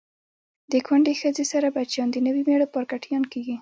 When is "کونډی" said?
0.87-1.13